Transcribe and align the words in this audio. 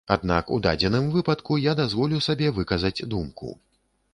Аднак 0.13 0.45
у 0.55 0.55
дадзеным 0.67 1.09
выпадку 1.17 1.57
я 1.65 1.75
дазволю 1.81 2.23
сабе 2.29 2.51
выказаць 2.57 3.05
думку. 3.13 3.55